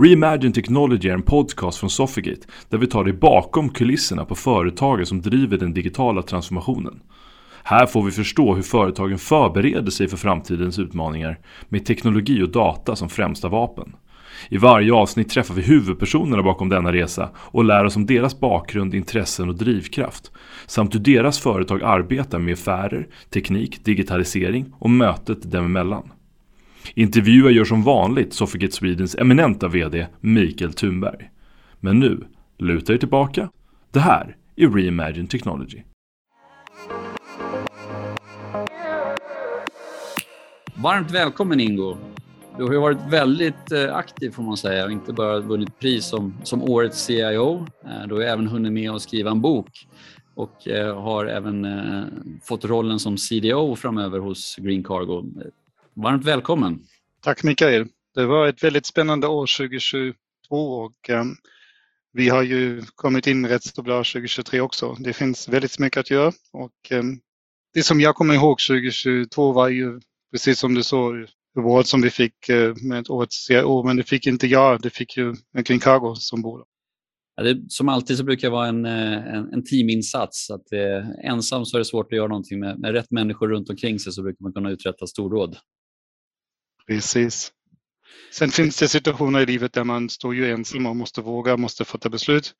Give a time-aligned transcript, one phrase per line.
[0.00, 5.06] Reimagine Technology är en podcast från Sofigate där vi tar dig bakom kulisserna på företagen
[5.06, 7.00] som driver den digitala transformationen.
[7.62, 12.96] Här får vi förstå hur företagen förbereder sig för framtidens utmaningar med teknologi och data
[12.96, 13.96] som främsta vapen.
[14.48, 18.94] I varje avsnitt träffar vi huvudpersonerna bakom denna resa och lär oss om deras bakgrund,
[18.94, 20.30] intressen och drivkraft.
[20.66, 26.10] Samt hur deras företag arbetar med affärer, teknik, digitalisering och mötet dem emellan.
[26.94, 31.30] Intervjuer gör som vanligt Sofigate Swedens eminenta VD Mikael Thunberg.
[31.80, 32.24] Men nu,
[32.58, 33.50] luta er tillbaka.
[33.90, 35.82] Det här är Reimagine Technology.
[40.74, 41.96] Varmt välkommen Ingo.
[42.58, 46.04] Du har ju varit väldigt eh, aktiv får man säga och inte bara vunnit pris
[46.04, 47.66] som, som årets CIO.
[47.84, 49.86] Eh, du har även hunnit med att skriva en bok
[50.34, 51.66] och eh, har även
[52.42, 55.24] fått rollen som CDO framöver hos Green Cargo.
[55.94, 56.86] Varmt välkommen!
[57.20, 57.86] Tack Mikael!
[58.14, 60.14] Det var ett väldigt spännande år 2022
[60.50, 61.36] och um,
[62.12, 64.96] vi har ju kommit in rätt så bra 2023 också.
[64.98, 67.20] Det finns väldigt mycket att göra och um,
[67.74, 71.12] det som jag kommer ihåg 2022 var ju precis som du sa,
[71.56, 75.16] award som vi fick uh, med årets CIO, men det fick inte jag, det fick
[75.16, 75.34] ju
[75.64, 76.66] Green Cargo som bolag.
[77.36, 80.50] Ja, det, som alltid så brukar det vara en, eh, en, en teaminsats.
[80.50, 82.60] Att eh, ensam så är det svårt att göra någonting.
[82.60, 85.56] Med, med rätt människor runt omkring sig så brukar man kunna uträtta stordåd.
[86.86, 87.52] Precis.
[88.32, 91.84] Sen finns det situationer i livet där man står ju ensam och måste våga, måste
[91.84, 92.54] fatta beslut.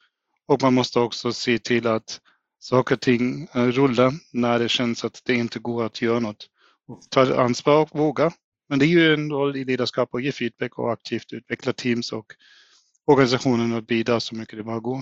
[0.46, 2.20] Och man måste också se till att
[2.58, 6.46] saker och ting eh, rullar när det känns att det inte går att göra något.
[7.10, 8.32] Ta ansvar och våga.
[8.68, 12.12] Men det är ju en roll i ledarskap att ge feedback och aktivt utveckla teams
[12.12, 12.26] och
[13.06, 15.00] organisationen och bidra så mycket det bara går.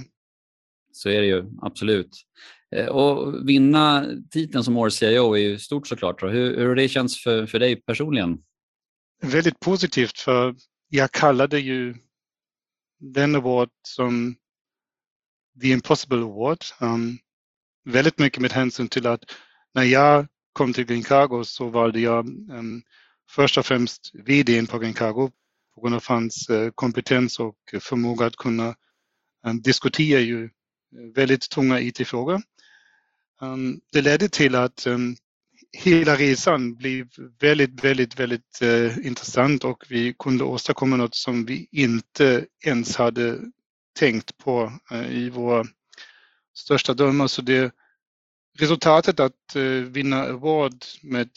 [0.92, 2.10] Så är det ju, absolut.
[2.76, 6.22] Eh, och vinna titeln som årets CIO är ju stort såklart.
[6.22, 8.38] Hur, hur det känts för, för dig personligen?
[9.20, 10.54] Väldigt positivt för
[10.88, 11.94] jag kallade ju
[12.98, 14.36] den award som
[15.60, 16.58] The Impossible Award.
[16.80, 17.18] Um,
[17.84, 19.24] väldigt mycket med hänsyn till att
[19.74, 22.82] när jag kom till Green Cargo så valde jag um,
[23.30, 25.30] först och främst VD på Green Cargo
[25.74, 28.74] på grund av hans uh, kompetens och förmåga att kunna
[29.46, 30.50] um, diskutera ju
[31.14, 32.42] väldigt tunga IT-frågor.
[33.40, 35.16] Um, det ledde till att um,
[35.72, 37.08] hela resan blev
[37.40, 43.38] väldigt, väldigt, väldigt eh, intressant och vi kunde åstadkomma något som vi inte ens hade
[43.98, 45.64] tänkt på eh, i våra
[46.54, 47.26] största drömmar.
[47.26, 47.74] Så det
[48.58, 51.30] resultatet att eh, vinna award med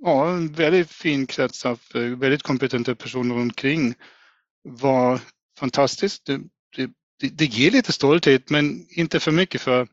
[0.00, 3.94] ja, en väldigt fin krets av eh, väldigt kompetenta personer omkring
[4.64, 5.20] var
[5.58, 6.26] fantastiskt.
[6.26, 6.40] Det,
[7.20, 9.88] det, det ger lite stolthet men inte för mycket för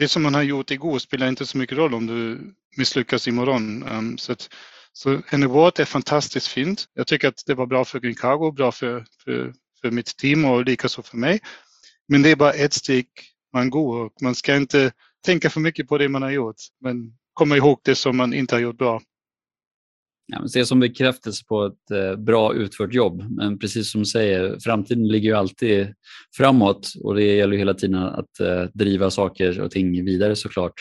[0.00, 2.40] det som man har gjort igår spelar inte så mycket roll om du
[2.76, 3.82] misslyckas imorgon.
[3.88, 4.48] Um, så, att,
[4.92, 6.86] så en award är fantastiskt fint.
[6.94, 10.44] Jag tycker att det var bra för Green Cargo, bra för, för, för mitt team
[10.44, 11.40] och likaså för mig.
[12.08, 13.06] Men det är bara ett steg
[13.52, 14.92] man går och man ska inte
[15.24, 16.56] tänka för mycket på det man har gjort.
[16.80, 19.00] Men komma ihåg det som man inte har gjort bra.
[20.32, 23.24] Ja, se som bekräftelse på ett eh, bra utfört jobb.
[23.30, 25.94] Men precis som du säger, framtiden ligger ju alltid
[26.36, 30.74] framåt och det gäller hela tiden att eh, driva saker och ting vidare såklart.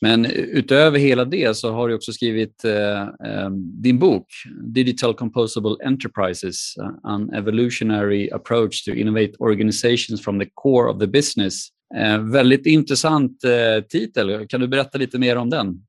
[0.00, 3.50] Men utöver hela det så har du också skrivit eh, eh,
[3.82, 4.26] din bok
[4.74, 11.68] Digital Composable Enterprises, an evolutionary approach to innovate organizations from the core of the business.
[11.96, 14.46] Eh, väldigt intressant eh, titel.
[14.48, 15.86] Kan du berätta lite mer om den?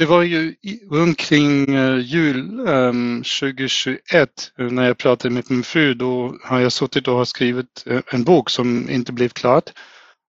[0.00, 0.54] Det var ju
[0.90, 4.00] omkring kring jul ehm, 2021
[4.58, 5.94] eh, när jag pratade med min fru.
[5.94, 9.62] Då har jag suttit och har skrivit eh, en bok som inte blev klar.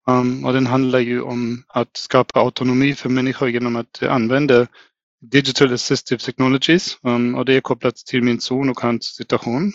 [0.10, 4.68] Ehm, och den handlar ju om att skapa autonomi för människor genom att använda
[5.32, 6.98] digital assistive technologies.
[7.04, 9.74] Ehm, och det är kopplat till min son och hans situation.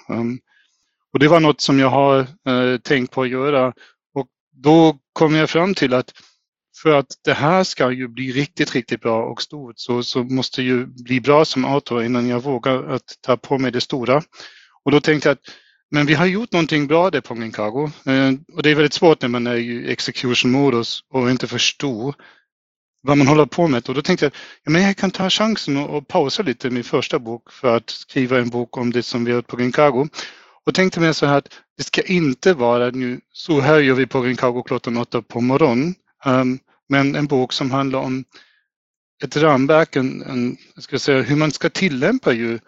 [1.12, 2.26] Och det var något som jag har
[2.78, 3.72] tänkt på att göra.
[4.14, 4.26] Och
[4.62, 6.12] då kom jag fram till att
[6.82, 10.62] för att det här ska ju bli riktigt, riktigt bra och stort så, så måste
[10.62, 14.22] ju bli bra som autor innan jag vågar att ta på mig det stora.
[14.84, 15.54] Och då tänkte jag att
[15.90, 17.84] men vi har gjort någonting bra där på Cargo.
[17.84, 22.14] Eh, och det är väldigt svårt när man är i execution-modus och inte förstår
[23.02, 23.88] vad man håller på med.
[23.88, 24.32] Och då tänkte jag
[24.64, 28.38] ja, men jag kan ta chansen och, pausa lite min första bok för att skriva
[28.38, 30.08] en bok om det som vi har gjort på Cargo.
[30.66, 34.06] Och tänkte mig så här att det ska inte vara nu, så här gör vi
[34.06, 35.94] på Cargo klockan åtta på morgonen.
[36.24, 36.58] Um,
[36.88, 38.24] men en bok som handlar om
[39.24, 42.58] ett ramverk, en, en, ska säga, hur man ska tillämpa ju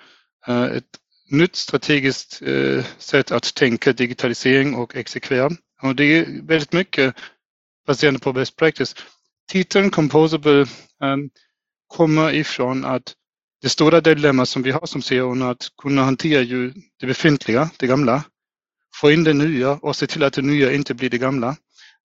[0.46, 0.84] eh, ett
[1.30, 5.50] nytt strategiskt eh, sätt att tänka digitalisering och exekvera.
[5.82, 7.14] Och det är väldigt mycket
[7.86, 8.94] baserat på best practice.
[9.48, 10.66] Titeln Composable
[11.02, 11.30] ehm,
[11.86, 13.14] kommer ifrån att
[13.62, 17.70] det stora dilemma som vi har som CEO är att kunna hantera ju det befintliga,
[17.76, 18.24] det gamla,
[19.00, 21.56] få in det nya och se till att det nya inte blir det gamla.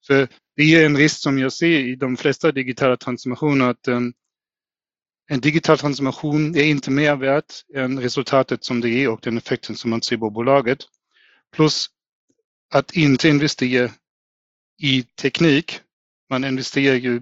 [0.08, 4.13] För det är en risk som jag ser i de flesta digitala transformationer att um,
[5.30, 9.75] en digital transformation är inte mer värt än resultatet som det ger och den effekten
[9.75, 10.80] som man ser på bolaget.
[11.56, 11.89] Plus
[12.74, 13.92] att inte investera
[14.81, 15.80] i teknik.
[16.30, 17.21] Man investerar ju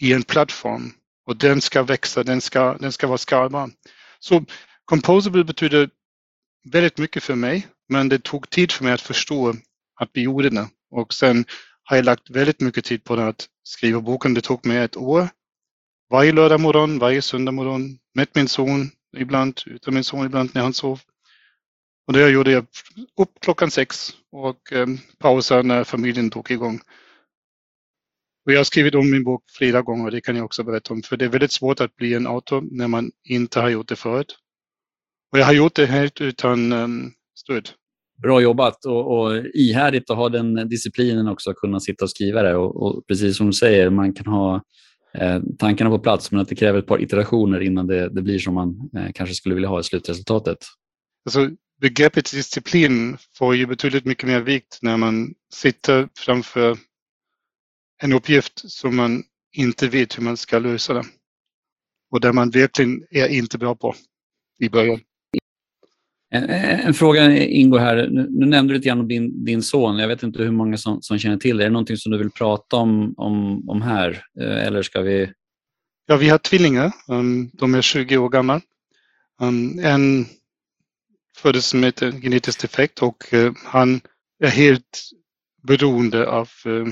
[0.00, 0.92] i en plattform
[1.26, 3.70] och den ska växa, den ska, den ska vara skalbar.
[4.18, 4.44] Så
[4.84, 5.90] Composable betyder
[6.72, 9.54] väldigt mycket för mig, men det tog tid för mig att förstå
[10.00, 10.68] att vi gjorde det.
[10.90, 11.44] Och sen
[11.88, 14.34] har jag lagt väldigt mycket tid på att skriva boken.
[14.34, 15.28] Det tog mig ett år.
[16.10, 20.62] Varje lördag morgon, varje söndag morgon med min son ibland, utan min son ibland när
[20.62, 21.00] han sov.
[22.06, 22.66] Och det gjorde jag
[23.20, 24.86] upp klockan sex och eh,
[25.18, 26.80] pausade när familjen tog igång.
[28.46, 31.02] Och jag har skrivit om min bok flera gånger, det kan jag också berätta om,
[31.02, 33.96] för det är väldigt svårt att bli en autor när man inte har gjort det
[33.96, 34.38] förut.
[35.32, 37.70] Och jag har gjort det helt utan um, stöd.
[38.22, 42.42] Bra jobbat och, och ihärdigt att ha den disciplinen också, att kunna sitta och skriva
[42.42, 42.56] det.
[42.56, 44.62] Och, och precis som du säger, man kan ha
[45.14, 48.38] eh, tankarna på plats, men att det kräver ett par iterationer innan det, det blir
[48.38, 50.58] som man eh, kanske skulle vilja ha i slutresultatet.
[51.24, 51.50] Alltså,
[51.80, 56.78] begreppet disciplin får ju betydligt mycket mer vikt när man sitter framför
[58.02, 59.22] en uppgift som man
[59.56, 61.04] inte vet hur man ska lösa den.
[62.10, 63.94] Och där man verkligen är inte bra på
[64.58, 65.00] i början.
[66.30, 68.08] En, en, fråga ingår här.
[68.10, 69.98] Nu, nu nämnde du lite grann om din, din son.
[69.98, 71.64] Jag vet inte hur många som, som känner till det.
[71.64, 74.24] Är det någonting som du vill prata om, om, om här?
[74.40, 75.32] Eh, eller ska vi...
[76.06, 76.92] Ja, vi har tvillingar.
[77.08, 78.60] Um, de är 20 år gamla.
[79.40, 80.26] Um, en
[81.36, 84.00] föddes med en genetisk defekt och eh, han
[84.44, 85.10] är helt
[85.62, 86.86] beroende av eh,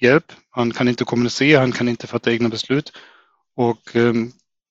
[0.00, 0.32] hjälp.
[0.50, 2.92] Han kan inte kommunicera, han kan inte fatta egna beslut
[3.56, 3.96] och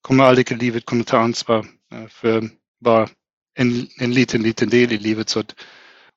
[0.00, 1.66] kommer aldrig i livet kunna ta ansvar
[2.08, 2.48] för
[2.80, 3.08] bara
[3.60, 5.28] en, en liten, liten del i livet.
[5.28, 5.54] Så att,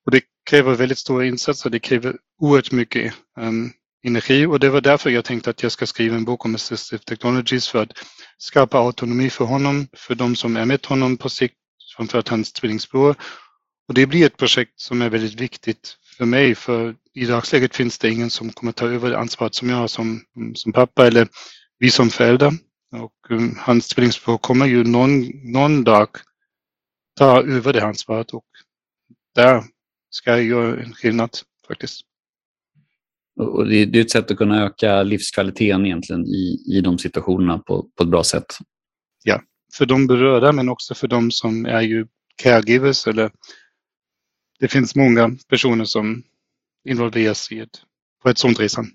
[0.05, 3.71] och det kräver väldigt stora insatser, det kräver oerhört mycket um,
[4.05, 7.03] energi och det var därför jag tänkte att jag ska skriva en bok om assistive
[7.03, 7.91] technologies för att
[8.37, 11.55] skapa autonomi för honom, för de som är med honom på sikt,
[11.97, 13.15] framförallt hans tvillingsbror.
[13.87, 17.97] Och det blir ett projekt som är väldigt viktigt för mig, för i dagsläget finns
[17.97, 20.21] det ingen som kommer ta över det ansvaret som jag har som,
[20.55, 21.27] som pappa eller
[21.79, 22.53] vi som föräldrar.
[22.95, 26.09] Och um, hans tvillingsbror kommer ju någon, någon dag
[27.15, 28.45] ta över det ansvaret och
[29.35, 29.63] där
[30.09, 31.29] ska jag göra en skillnad
[31.67, 32.01] faktiskt.
[33.39, 37.89] Och det är ett sätt att kunna öka livskvaliteten egentligen i, i de situationerna på,
[37.97, 38.45] på ett bra sätt.
[39.23, 39.41] Ja,
[39.77, 43.31] för de berörda men också för de som är ju caregivers eller
[44.59, 46.23] det finns många personer som
[46.89, 47.81] involveras i ett,
[48.23, 48.85] på ett sådant resa.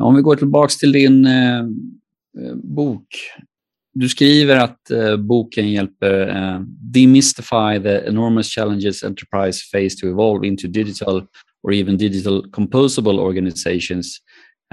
[0.00, 1.58] Om vi går tillbaks till din eh,
[2.38, 3.06] eh bok
[3.94, 6.60] du skriver att eh, boken hjälper eh,
[6.94, 11.26] demystify the enormous challenges enterprise face to evolve into digital
[11.62, 14.18] or even digital composable organizations.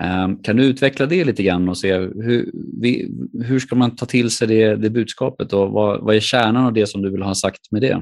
[0.02, 3.10] Um, kan du utveckla det lite grann och se hur, vi,
[3.44, 6.74] hur ska man ta till sig det, det budskapet och vad, vad är kärnan av
[6.74, 8.02] det som du vill ha sagt med det?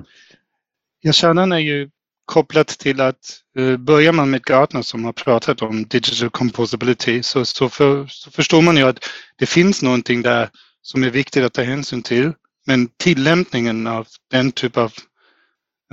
[1.01, 1.89] Ja, kärnan är ju
[2.25, 7.45] kopplat till att uh, börjar man med Gartner som har pratat om digital composability så,
[7.45, 8.99] så, för, så förstår man ju att
[9.37, 10.49] det finns någonting där
[10.85, 12.33] som är viktigt att ta hänsyn till.
[12.67, 14.93] Men tillämpningen av den typ av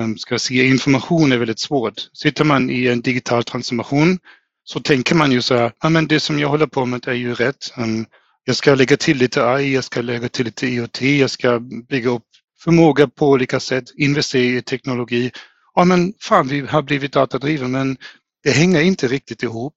[0.01, 1.95] um, ska jag säga, information är väldigt svårt.
[2.13, 4.19] Sitter man i en digital transformation
[4.65, 7.13] så tänker man ju så här, ja men det som jag håller på med är
[7.13, 7.73] ju rätt.
[7.77, 8.07] Um,
[8.45, 12.11] jag ska lägga till lite AI, jag ska lägga till lite IoT, jag ska bygga
[12.11, 12.27] upp
[12.65, 15.31] förmåga på olika sätt, investera i teknologi.
[15.75, 17.97] Ja men fan, vi har blivit datadriven men
[18.45, 19.75] det hänger inte riktigt ihop.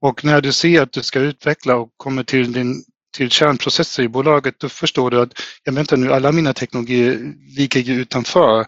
[0.00, 2.84] Och när du ser att du ska utveckla och kommer till din
[3.16, 5.32] till kärnprocesser i bolaget, då förstår du att,
[5.64, 8.66] ja vänta nu, alla mina teknologier ligger ju utanför.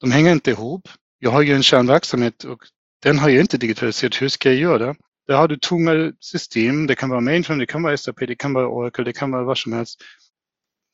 [0.00, 0.88] De hänger inte ihop.
[1.18, 2.58] Jag har ju en kärnverksamhet och
[3.02, 4.22] den har jag inte digitaliserat.
[4.22, 4.94] Hur ska jag göra?
[5.26, 6.86] Där har du tunga system.
[6.86, 9.44] Det kan vara mainframe, det kan vara SAP, det kan vara Oracle, det kan vara
[9.44, 10.02] vad som helst.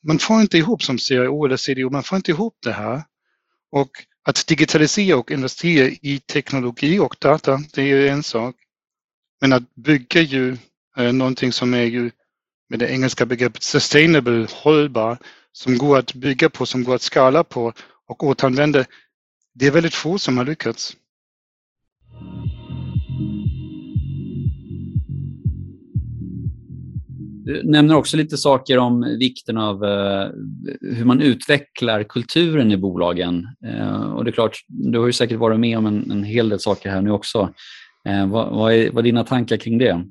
[0.07, 3.03] Man får inte ihop som CIO eller CDO, man får inte ihop det här.
[3.71, 3.89] Och
[4.25, 8.55] att digitalisera och investera i teknologi och data, det är ju en sak.
[9.41, 10.57] Men att bygga ju
[10.97, 12.11] eh, någonting som är ju
[12.73, 15.17] med det engelska begreppet sustainable, hållbar,
[15.51, 17.73] som går att bygga på, som går att skala på
[18.07, 18.85] och återanvända.
[19.53, 20.93] Det är väldigt få som har lyckats.
[27.45, 30.29] Du nämner också lite saker om vikten av eh,
[30.81, 33.47] hur man utvecklar kulturen i bolagen.
[33.65, 36.49] Eh, och det är klart, du har ju säkert varit med om en, en hel
[36.49, 37.53] del saker här nu också.
[38.07, 40.05] Eh, vad, vad, är, vad är dina tankar kring det?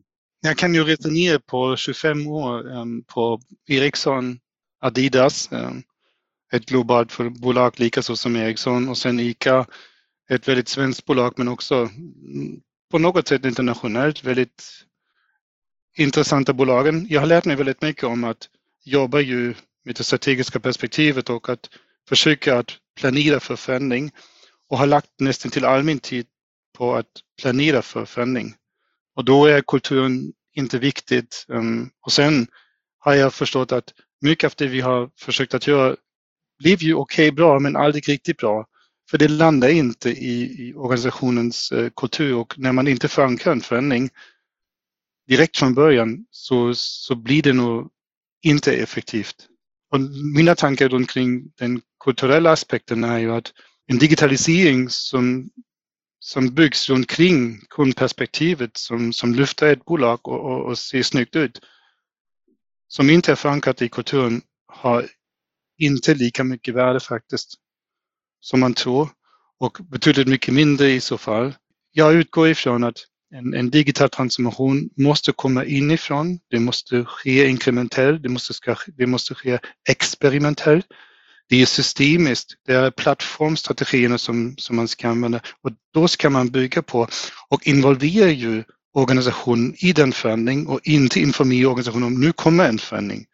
[0.45, 4.39] Jag kan ju returnera på 25 år um, på Ericsson,
[4.81, 5.83] Adidas, um,
[6.53, 9.67] ett globalt bolag likaså som Ericsson och sen ICA,
[10.31, 14.85] ett väldigt svenskt bolag men också mm, på något sätt internationellt väldigt
[15.97, 17.07] intressanta bolagen.
[17.11, 18.49] Jag har lärt mig väldigt mycket om att
[18.85, 21.71] jobba ju med det strategiska perspektivet och att
[22.09, 24.11] försöka att planera för förändring
[24.69, 26.27] och har lagt nästan till all min tid
[26.79, 27.11] på att
[27.43, 28.55] planera för förändring.
[29.16, 31.45] Och då är kulturen inte viktigt.
[31.49, 32.47] Um, och sen
[32.99, 35.97] har jag förstått att mycket av det vi har försökt att göra
[36.59, 38.66] blev ju okej okay, bra men aldrig riktigt bra.
[39.11, 43.61] För det landar inte i, i organisationens eh, kultur och när man inte förankrar en
[43.61, 44.11] förändring
[45.28, 47.90] direkt från början så, så blir det nog
[48.42, 49.49] inte effektivt.
[49.90, 50.00] Och
[50.35, 53.52] mina tankar kring den kulturella aspekten är ju att
[53.87, 55.50] en digitalisering som,
[56.25, 61.37] som byggs runt kring kundperspektivet som, som lyfter ett bolag och, och, och ser snyggt
[61.37, 61.61] ut,
[62.88, 65.07] som inte är förankrat i kulturen har
[65.79, 67.55] inte lika mycket värde faktiskt
[68.41, 69.09] som man tror
[69.59, 71.55] och betydligt mycket mindre i så fall.
[71.93, 72.99] Jag utgår ifrån att
[73.35, 76.38] en, en, digital transformation måste komma inifrån.
[76.50, 78.23] Det måste ske inkrementellt.
[78.23, 80.87] Det måste, ska, det måste ske experimentellt.
[81.52, 82.54] Det är systemiskt.
[82.66, 87.09] Det är plattformstrategierna som, som man ska använda och då ska man bygga på
[87.49, 92.78] och involvera ju organisationen i den förändring och inte informera organisationen om nu kommer en
[92.78, 93.26] förändring.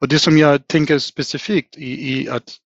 [0.00, 2.56] Och det som jag tänker specifikt i, i att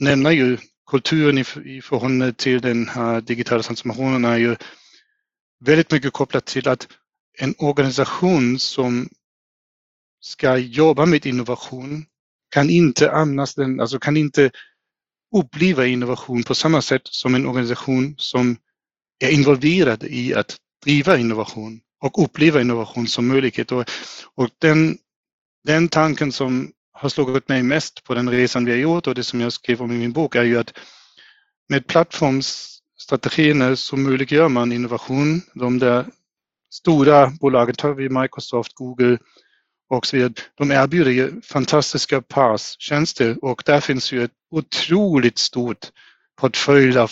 [0.00, 0.58] nämna ju
[0.90, 4.56] kulturen i, i förhållande till den här digitala transformationen är ju
[5.64, 6.88] väldigt mycket kopplat till att
[7.38, 9.08] en organisation som
[10.20, 12.06] ska jobba med innovation
[12.56, 14.50] kan inte annars den, alltså kan inte
[15.36, 18.56] uppleva innovation på samma sätt som en organisation som
[19.18, 23.72] är involverad i att driva innovation och uppleva innovation som möjlighet.
[23.72, 23.84] Och,
[24.34, 24.98] och den,
[25.64, 29.24] den tanken som har slagit mig mest på den resan vi har gjort och det
[29.24, 30.72] som jag skrev om i min bok är ju att
[31.68, 35.42] med plattformsstrategierna så möjliggör man innovation.
[35.54, 36.06] De där
[36.70, 39.18] stora bolagen, tar vi Microsoft, Google
[39.88, 45.86] och så vidare, de erbjuder ju fantastiska PaaS-tjänster och där finns ju ett otroligt stort
[46.40, 47.10] portfölj av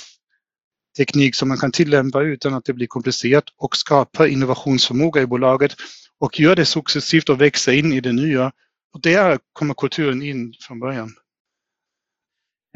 [0.98, 5.72] teknik som man kan tillämpa utan att det blir komplicerat och skapa innovationsförmåga i bolaget
[6.20, 8.52] och gör det successivt och växa in i det nya.
[8.94, 11.10] Och där kommer kulturen in från början.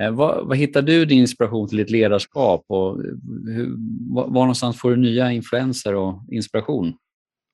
[0.03, 3.11] Eh, vad, vad, hittar du din inspiration till ditt ledarskap och eh,
[3.47, 3.75] hur,
[4.15, 6.95] var, var någonstans får du nya influenser och inspiration?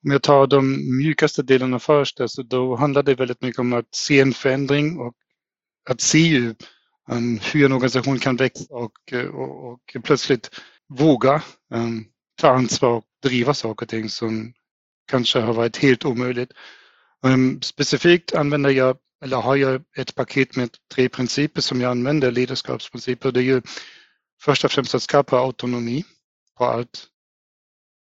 [0.04, 3.94] Om jag tar de mjukaste delarna först, alltså då handlar det väldigt mycket om att
[3.94, 5.14] se en förändring och
[5.90, 6.54] att se
[7.11, 10.50] um, hur en organisation kan växa och, eh, och, och plötsligt
[10.88, 11.42] våga
[11.75, 12.06] um,
[12.40, 14.52] ta ansvar och driva saker och ting som
[15.11, 16.52] kanske har varit helt omöjligt.
[17.23, 22.30] Um, specifikt använder jag eller har jag ett paket med tre principer som jag använder,
[22.30, 23.32] ledarskapsprinciper.
[23.32, 23.62] Det är ju
[24.42, 26.04] först och främst att skapa autonomi
[26.58, 27.08] på allt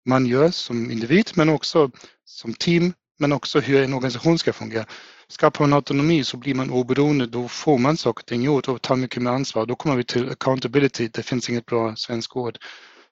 [0.09, 1.91] man gör som individ, men också
[2.25, 4.85] som team, men också hur en organisation ska fungera.
[5.27, 8.81] Skapar man autonomi så blir man oberoende, då får man saker och ting gjort och
[8.81, 9.65] tar mycket mer ansvar.
[9.65, 12.57] Då kommer vi till accountability, det finns inget bra svenskt ord.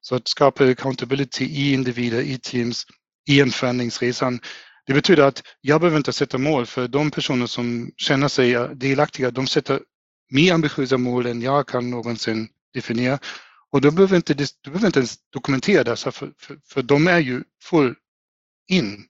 [0.02, 2.86] Så att skapa accountability i individer, i teams,
[3.30, 4.40] i en förändringsresan
[4.88, 9.32] det betyder att jag behöver inte sätta mål för de personer som känner sig delaktiga,
[9.32, 9.80] de sätter
[10.30, 13.20] mer ambitiösa mål än jag kan någonsin definiera.
[13.72, 17.20] Och då behöver inte, du behöver inte ens dokumentera dessa för, för, för de är
[17.20, 17.96] ju full
[18.68, 19.06] in.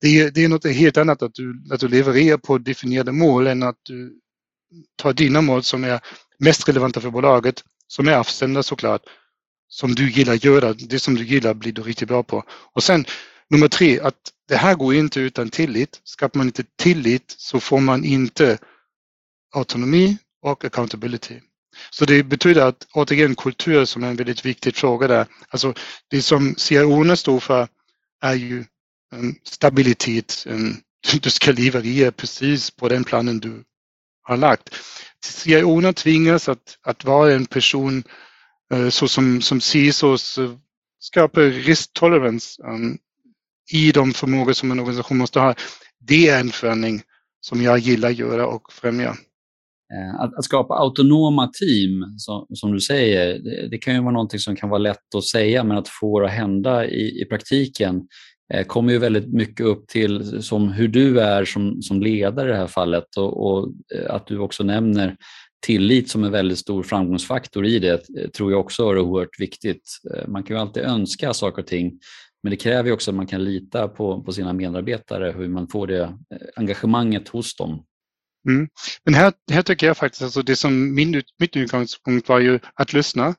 [0.00, 3.46] Det är, det är något helt annat att du, att du levererar på definierade mål
[3.46, 4.20] än att du
[4.96, 6.00] tar dina mål som är
[6.38, 9.02] mest relevanta för bolaget, som är avstämda såklart,
[9.68, 12.44] som du gillar göra, det som du gillar blir du riktigt bra på.
[12.72, 13.04] Och sen
[13.50, 16.00] Nummer tre, att det här går inte utan tillit.
[16.04, 18.58] Skapar man inte tillit så får man inte
[19.54, 21.40] autonomi och accountability.
[21.90, 25.26] Så det betyder att återigen kultur som är en väldigt viktig fråga där.
[25.48, 25.74] Alltså
[26.08, 27.68] det som CIO står för
[28.22, 28.64] är ju
[29.14, 30.44] um, stabilitet.
[30.46, 30.76] Um,
[31.22, 33.64] du ska leverera precis på den planen du
[34.22, 34.74] har lagt.
[35.24, 38.02] CIO tvingas att, att vara en person
[38.74, 40.56] uh, så som, som CISOs uh, eh,
[41.00, 42.98] skapar risktolerans um,
[43.72, 45.54] i de förmågor som en organisation måste ha.
[46.00, 47.02] Det är en förändring
[47.40, 49.16] som jag gillar att göra och främja.
[49.94, 54.12] Eh, att, att skapa autonoma team, som, som du säger, det, det, kan ju vara
[54.12, 57.24] någonting som kan vara lätt att säga, men att få det att hända i, i
[57.24, 58.02] praktiken
[58.54, 62.52] eh, kommer ju väldigt mycket upp till som hur du är som, som ledare i
[62.52, 65.16] det här fallet och, och eh, att du också nämner
[65.66, 69.82] tillit som en väldigt stor framgångsfaktor i det eh, tror jag också är oerhört viktigt.
[70.28, 71.98] Man kan ju alltid önska saker och ting
[72.42, 75.86] men det kräver också att man kan lita på, på sina medarbetare, hur man får
[75.86, 76.18] det
[76.56, 77.84] engagemanget hos dem.
[78.48, 78.68] Mm.
[79.04, 82.92] Men här, här tycker jag faktiskt, alltså det som min, mitt utgångspunkt var ju att
[82.92, 83.34] lyssna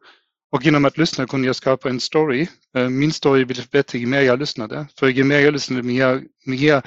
[0.51, 2.47] Och genom att lyssna kunde jag skapa en story.
[2.77, 4.87] Eh, min story blev bättre ju mer jag lyssnade.
[4.99, 6.83] För ju mer jag lyssnade, mer, mer,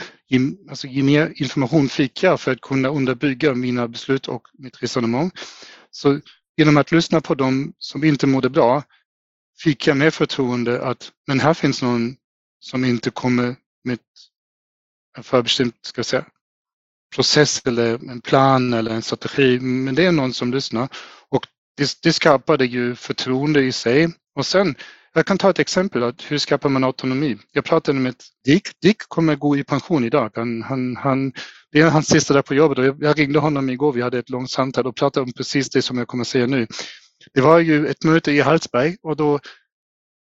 [0.71, 5.31] alltså, ju mer information fick jag för att kunna underbygga mina beslut och mitt resonemang.
[5.91, 6.21] Så
[6.57, 8.83] genom att lyssna på dem som inte mådde bra
[9.63, 12.17] fick jag mer förtroende att men här finns någon
[12.61, 13.99] som inte kommer med
[15.17, 15.25] en
[15.83, 16.27] ska jag säga,
[17.15, 19.61] process eller en plan eller en strategi.
[19.61, 20.89] Men det är någon som lyssnar
[21.31, 24.09] och det, det skapade ju förtroende i sig.
[24.35, 24.75] Och sen,
[25.15, 26.03] jag kan ta ett exempel.
[26.03, 27.39] Att hur skapar man autonomi?
[27.53, 28.69] Jag pratade med Dick.
[28.83, 30.31] Dick kommer gå i pension idag.
[30.35, 31.33] Han, han, han,
[31.73, 33.93] det är hans sista dag på jobbet och jag ringde honom igår.
[33.93, 36.67] Vi hade ett långt samtal och pratade om precis det som jag kommer säga nu.
[37.35, 39.41] Det var ju ett möte i Hallsberg och då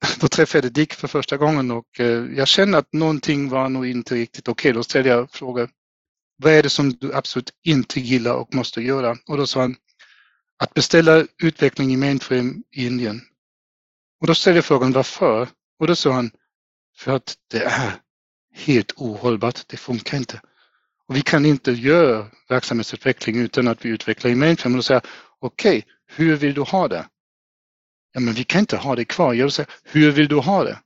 [0.19, 3.87] då träffade jag Dick för första gången och eh, jag kände att någonting var nog
[3.87, 4.69] inte riktigt okej.
[4.69, 4.77] Okay.
[4.77, 5.67] Då ställde jag frågan,
[6.37, 9.17] vad är det som du absolut inte gillar och måste göra?
[9.27, 9.75] Och då sa han,
[10.57, 13.21] att beställa utveckling i mainframe i Indien.
[14.21, 15.47] Och då ställde jag frågan, varför?
[15.79, 16.31] Och då sa han,
[16.97, 17.91] för att det är
[18.53, 20.41] helt ohållbart, det funkar inte.
[21.07, 24.73] Och vi kan inte göra verksamhetsutveckling utan att vi utvecklar i mainframe.
[24.73, 27.07] Och då säger jag, okej, okay, hur vill du ha det?
[28.11, 29.33] Ja, men vi kan inte ha det kvar.
[29.33, 30.79] Jag säger, hur vill du ha det?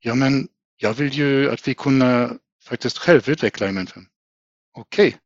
[0.00, 4.06] Ja, men jag vill ju att vi kunna faktiskt självutveckla i mainframe.
[4.74, 5.08] Okej.
[5.08, 5.18] Okay.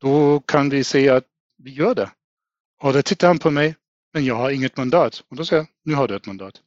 [0.00, 1.26] Då kan vi säga att
[1.58, 2.10] vi gör det.
[2.80, 3.76] Och då tittar han på mig,
[4.12, 5.24] men jag har inget mandat.
[5.28, 6.62] Och då säger jag, nu har du ett mandat.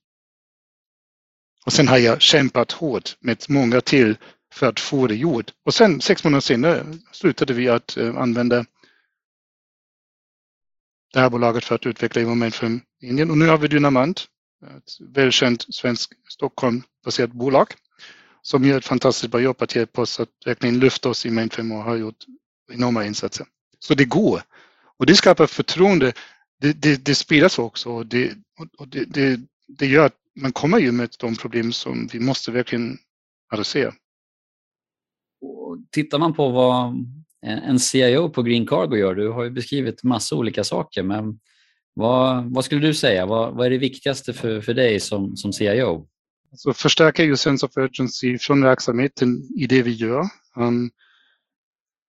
[1.66, 4.18] Och sen har jag kämpat hårt med många till
[4.54, 5.52] för att få det gjort.
[5.66, 8.66] Och sen sex månader senare slutade vi att eh, använda
[11.14, 13.32] det här bolaget för att utveckla Momentum för Indien.
[13.32, 14.26] Och nu har vi Dynamant,
[14.78, 17.74] ett välkänt svenskt Stockholm-baserat bolag
[18.46, 21.76] som gör ett fantastiskt bra jobb att hjälpa oss att verkligen lyfta oss i mainframe
[21.76, 22.26] och har gjort
[22.72, 23.46] enorma insatser.
[23.80, 24.42] Så det går.
[24.98, 26.14] Och det skapar förtroende.
[26.62, 28.34] Det, det, det spridas också och, det,
[28.78, 32.52] och det, det, det gör att man kommer ju med de problem som vi måste
[32.52, 32.98] verkligen
[33.54, 33.94] adressera.
[35.92, 37.06] Tittar man på vad
[37.42, 41.40] en CIO på Green Cargo gör, du har ju beskrivit massa olika saker, men
[41.94, 43.26] vad, vad skulle du säga?
[43.26, 46.08] Vad, vad är det viktigaste för, för dig som, som CIO?
[46.56, 50.24] Alltså förstärka ju sense of urgency från verksamheten i det vi gör.
[50.56, 50.92] Um,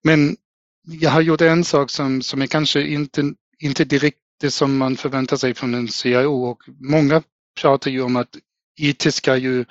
[0.05, 0.37] men
[0.83, 4.97] jag har gjort en sak som, som är kanske inte, inte direkt det som man
[4.97, 7.23] förväntar sig från en CIO och många
[7.61, 8.37] pratar ju om att
[8.79, 9.65] IT ska ju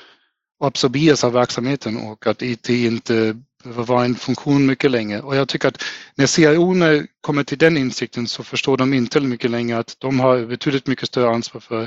[0.60, 5.22] absorberas av verksamheten och att IT inte behöver vara en funktion mycket längre.
[5.22, 5.84] Och jag tycker att
[6.16, 6.74] när CIO
[7.22, 11.08] kommer till den insikten så förstår de inte mycket längre att de har betydligt mycket
[11.08, 11.84] större ansvar för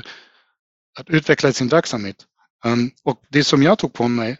[0.99, 2.25] att utveckla sin verksamhet.
[2.65, 4.37] Um, och det som jag tog på mig,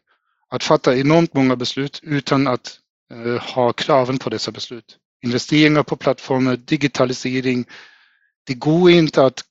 [0.50, 2.80] att fatta enormt många beslut utan att
[3.14, 4.98] uh, ha kraven på dessa beslut.
[5.24, 7.66] Investeringar på plattformar, digitalisering.
[8.44, 9.44] Det går inte att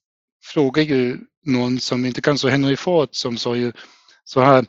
[0.45, 3.73] fråga ju någon som inte kan så Henry Ford som sa ju
[4.25, 4.67] så här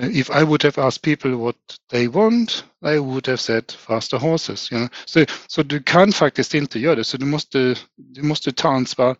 [0.00, 1.56] eh, if I would have asked people what
[1.90, 4.72] they want, I would have said faster horses.
[4.72, 4.88] You know?
[5.04, 9.16] så, så du kan faktiskt inte göra det, så du måste, du måste ta ansvar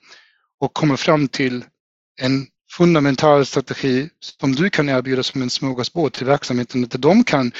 [0.60, 1.64] och komma fram till
[2.20, 4.08] en fundamental strategi
[4.40, 7.52] som du kan erbjuda som en smörgåsbord till verksamheten, där de kan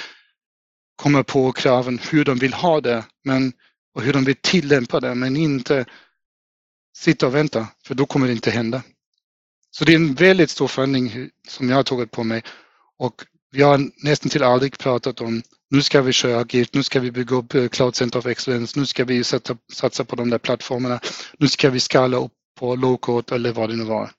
[0.96, 3.53] komma på kraven hur de vill ha det men,
[3.94, 5.85] och hur de vill tillämpa det, men inte
[6.96, 8.83] sitta och vänta, för då kommer det inte hända.
[9.70, 12.42] Så det är en väldigt stor förändring som jag har tagit på mig
[12.99, 17.01] och vi har nästan till aldrig pratat om nu ska vi köra agilt, nu ska
[17.01, 19.25] vi bygga upp eh, Cloud Center of Excellence, nu ska vi
[19.73, 21.01] satsa på de där plattformarna,
[21.38, 24.11] nu ska vi skala upp på low-code eller vad det nu var.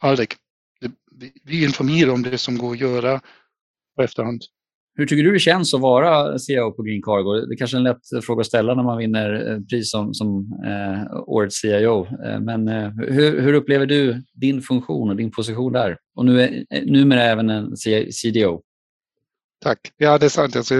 [0.00, 0.28] Aldrig.
[1.44, 3.20] Vi informerar om det som går att göra
[3.96, 4.42] på efterhand.
[4.98, 7.46] Hur tycker du det känns att vara CEO på Green Cargo?
[7.46, 10.14] Det är kanske är en lätt fråga att ställa när man vinner eh, pris som,
[10.14, 12.06] som eh, årets CIO.
[12.24, 15.98] Eh, men eh, hur, hur, upplever du din funktion och din position där?
[16.14, 17.76] Och nu är, eh, numera även en
[18.12, 18.62] CDO.
[19.62, 19.78] Tack.
[19.96, 20.56] Ja, det är sant.
[20.56, 20.74] Alltså,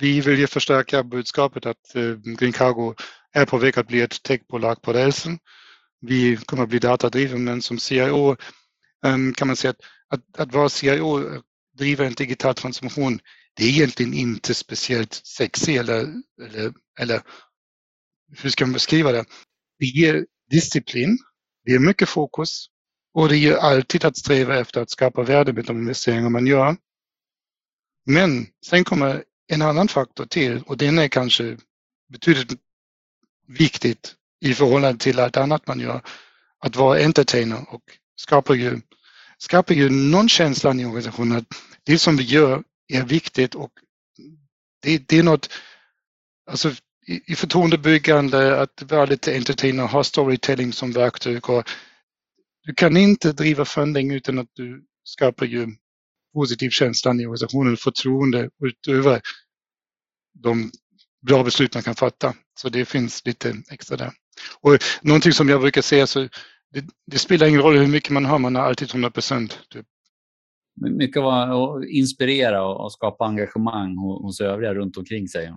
[0.00, 2.94] vi vill ju förstärka budskapet att eh, Green Cargo
[3.32, 5.38] är på väg att bli ett techbolag på rälsen.
[6.06, 8.36] Vi kommer att bli datadriven, men som CIO um,
[9.04, 11.42] ehm, kan man säga att, att, att vara CIO
[11.78, 13.20] driver en digital transformation
[13.56, 17.22] det är egentligen inte speciellt sexy eller, eller, eller
[18.42, 19.24] hur ska man beskriva det?
[19.78, 21.18] Det ger disciplin,
[21.64, 22.66] det ger mycket fokus
[23.14, 26.76] och det ger alltid att sträva efter att skapa värde med de investeringar man gör.
[28.06, 31.58] Men sen kommer en annan faktor till och den är kanske
[32.08, 32.60] betydligt
[33.46, 36.02] viktigt i förhållande till allt annat man gör.
[36.58, 37.82] Att vara entertainer och
[38.16, 38.80] skapar ju,
[39.38, 41.44] skapar ju någon känsla i organisationen att
[41.84, 43.70] det som vi gör är viktigt och
[44.82, 45.50] det, det är något,
[46.50, 46.70] alltså
[47.06, 51.50] i, i förtroendebyggande, att vara lite entertainer, ha storytelling som verktyg.
[51.50, 51.70] Och
[52.62, 55.68] du kan inte driva funding utan att du skapar ju
[56.34, 59.20] positiv känsla i organisationen, förtroende utöver
[60.34, 60.70] de
[61.26, 62.34] bra beslut man kan fatta.
[62.58, 64.12] Så det finns lite extra där.
[64.60, 66.28] Och någonting som jag brukar säga så
[66.74, 69.58] det, det spelar ingen roll hur mycket man har, man har alltid 100 procent.
[69.70, 69.86] Typ.
[70.80, 75.52] Mycket av att inspirera och skapa engagemang hos övriga runt omkring sig.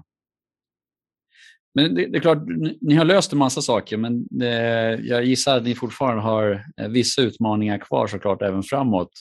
[1.76, 2.44] Men det, det, är klart,
[2.82, 6.88] ni har löst en massa saker, men det, jag gissar att ni fortfarande har eh,
[6.88, 9.12] vissa utmaningar kvar såklart även framåt.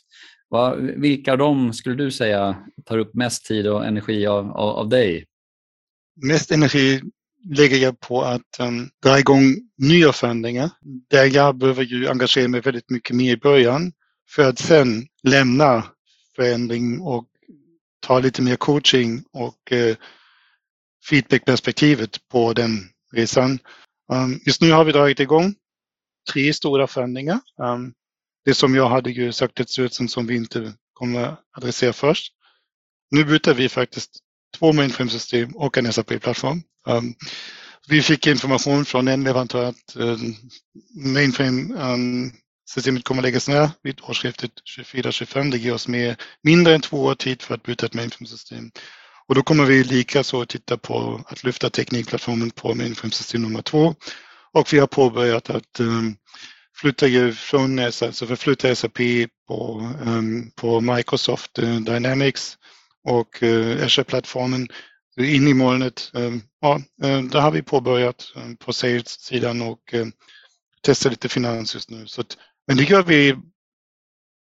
[0.51, 4.69] Va, vilka av dem skulle du säga tar upp mest tid och energi av, av,
[4.69, 5.25] av dig?
[6.23, 7.01] Mest energi
[7.51, 10.71] lägger jag på att um, dra igång nya förändringar.
[11.11, 13.93] Där jag behöver ju engagera mig väldigt mycket mer i början
[14.31, 15.85] för att sen lämna
[16.37, 17.27] förändring och
[18.01, 19.97] ta lite mer coaching och uh,
[21.09, 22.71] feedbackperspektivet på den
[23.13, 23.59] resan.
[24.13, 25.55] Um, just nu har vi dragit igång
[26.33, 27.41] tre stora förändringar.
[27.63, 27.95] Um,
[28.45, 32.33] det som jag hade ju sagt till styrelsen som vi inte kommer adressera först.
[33.11, 34.11] Nu byter vi faktiskt
[34.59, 36.63] två mainframe-system och en SAP-plattform.
[36.87, 37.15] Um,
[37.89, 40.37] vi fick information från en leverantör att um,
[40.95, 45.51] mainframe-systemet um, kommer läggas ner vid årsskiftet 24-25.
[45.51, 48.71] Det ger oss mer, mindre än två år tid för att byta ett mainframe-system.
[49.29, 53.95] Och då kommer vi likaså titta på att lyfta teknikplattformen på mainframe-system nummer två.
[54.53, 56.17] Och vi har påbörjat att um,
[56.77, 58.99] flytta ju från alltså förflytta SAP
[59.49, 62.59] på, um, på Microsoft Dynamics
[63.07, 64.69] och eh, Azure-plattformen
[65.21, 66.11] in i molnet.
[66.15, 69.95] Eh, ja, uh, där har vi påbörjat på sales-sidan och
[70.83, 72.07] testar lite finans just nu.
[72.07, 73.37] Så att, men det gör vi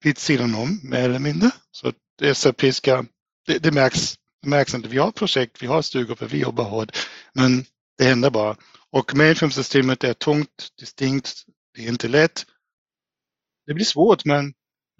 [0.04, 1.52] vid sidan om, mer eller mindre.
[1.72, 3.06] Så att SAP ska,
[3.48, 4.90] det, det märks det märks inte.
[4.90, 6.98] Vi har projekt, vi har stugor vi jobbar hårt,
[7.34, 7.66] men
[7.98, 8.56] det händer bara.
[8.90, 12.46] Och mainframe-systemet är tungt, distinkt, det är inte lätt.
[13.66, 14.54] Det blir svårt, men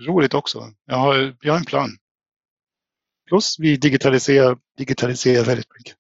[0.08, 0.74] roligt också.
[0.86, 1.98] Jag har, jag har en plan.
[3.32, 5.96] Plus vi digitaliserar, digitaliserar väldigt mycket.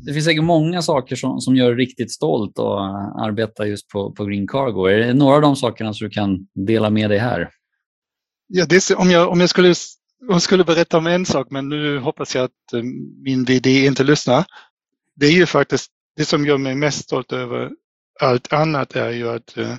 [0.00, 2.80] det finns säkert många saker som, som gör riktigt stolt att
[3.22, 4.86] arbeta just på, på Green Cargo.
[4.86, 7.50] Är det några av de sakerna som du kan dela med dig här?
[8.46, 9.74] Ja, det, om, jag, om jag skulle,
[10.28, 12.82] jag skulle berätta om en sak, men nu hoppas jag att eh,
[13.24, 14.44] min VD inte lyssnar.
[15.16, 17.70] Det är ju faktiskt det som gör mig mest stolt över
[18.20, 19.74] allt annat är ju att uh,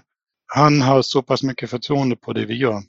[0.51, 2.83] han har så pass mycket förtroende på det vi gör.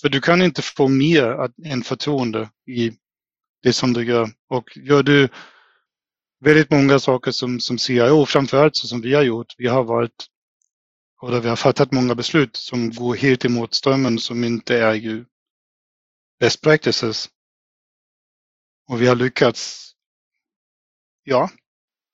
[0.00, 2.92] För du kan inte få mer än förtroende i
[3.62, 4.30] det som du gör.
[4.48, 5.28] Och gör du
[6.40, 9.54] väldigt många saker som, som CIO, framförallt så som vi har gjort.
[9.58, 10.26] Vi har varit
[11.20, 14.94] och där vi har fattat många beslut som går helt emot strömmen som inte är
[14.94, 15.24] ju
[16.38, 17.28] best practices.
[18.88, 19.92] Och vi har lyckats,
[21.22, 21.50] ja,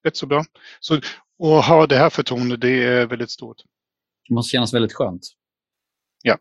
[0.04, 0.44] rätt så bra.
[0.80, 1.04] Så att
[1.66, 3.56] ha det här förtroendet, det är väldigt stort.
[4.28, 5.22] Det måste kännas väldigt skönt.
[6.22, 6.38] Ja.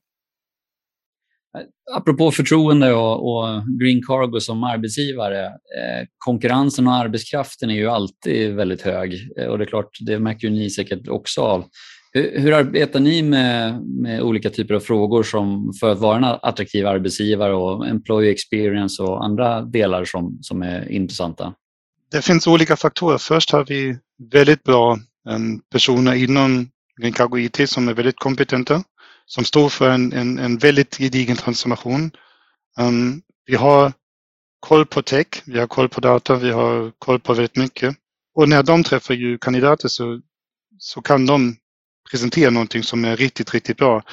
[1.95, 5.45] Apropå förtroende och, och Green Cargo som arbetsgivare.
[5.45, 9.30] Eh, konkurrensen och arbetskraften är ju alltid väldigt hög.
[9.38, 11.65] Eh, och det är klart, det märker ju ni säkert också av.
[12.12, 16.24] Hur, hur arbetar ni med, med, olika typer av frågor som för att vara en
[16.24, 21.54] attraktiv arbetsgivare och employee experience och andra delar som, som är intressanta?
[22.12, 23.17] Det finns olika faktorer.
[23.17, 23.98] Först har vi
[24.32, 24.98] väldigt bra
[25.30, 26.69] um, personer inom
[27.01, 28.84] Green Cargo IT som är väldigt kompetenta
[29.25, 32.12] som står för en, en, en väldigt gedigen transformation.
[32.79, 33.93] Um, vi har
[34.60, 37.95] koll på tech, vi har koll på data, vi har koll på väldigt mycket.
[38.36, 40.21] Och när de träffar ju kandidater så,
[40.77, 41.55] så kan de
[42.12, 44.03] presentera någonting som är riktigt, riktigt bra.